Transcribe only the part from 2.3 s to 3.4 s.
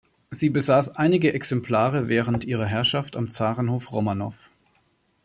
ihrer Herrschaft am